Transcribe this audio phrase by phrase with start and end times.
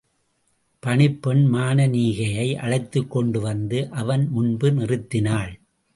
[0.83, 5.53] பணிப்பெண் மானனீகையை அழைத்துக்கொண்டு வந்து அவன் முன்பு நிறுத்தினாள்.